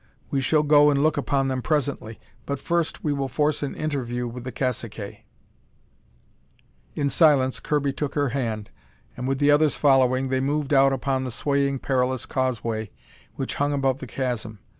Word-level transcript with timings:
We 0.31 0.41
shall 0.41 0.63
go 0.63 0.89
and 0.89 0.99
look 1.03 1.15
upon 1.15 1.47
them 1.47 1.61
presently. 1.61 2.19
But 2.47 2.57
first 2.57 3.03
we 3.03 3.13
will 3.13 3.27
force 3.27 3.61
an 3.61 3.75
interview 3.75 4.27
with 4.27 4.45
the 4.45 4.51
caciques." 4.51 5.21
In 6.95 7.07
silence 7.11 7.59
Kirby 7.59 7.93
took 7.93 8.15
her 8.15 8.29
hand, 8.29 8.71
and, 9.15 9.27
with 9.27 9.37
the 9.37 9.51
others 9.51 9.75
following, 9.75 10.29
they 10.29 10.41
moved 10.41 10.73
out 10.73 10.91
upon 10.91 11.23
the 11.23 11.29
swaying, 11.29 11.77
perilous 11.81 12.25
causeway 12.25 12.89
which 13.35 13.53
hung 13.61 13.73
above 13.73 13.99
the 13.99 14.07
chasm. 14.07 14.57